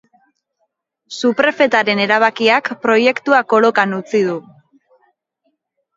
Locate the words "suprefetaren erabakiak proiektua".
1.19-3.45